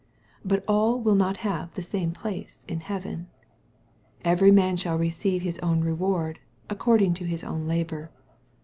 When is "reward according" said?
5.81-7.13